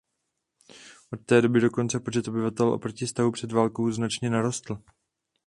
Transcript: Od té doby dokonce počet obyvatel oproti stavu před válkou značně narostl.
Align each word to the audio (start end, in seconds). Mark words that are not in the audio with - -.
Od 1.13 1.25
té 1.25 1.41
doby 1.41 1.59
dokonce 1.61 1.99
počet 1.99 2.27
obyvatel 2.27 2.69
oproti 2.69 3.07
stavu 3.07 3.31
před 3.31 3.51
válkou 3.51 3.91
značně 3.91 4.29
narostl. 4.29 4.77